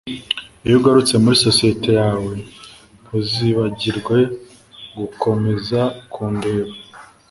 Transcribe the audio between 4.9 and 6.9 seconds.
gukomeza kundeba